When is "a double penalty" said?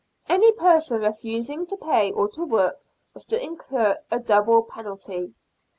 4.09-5.35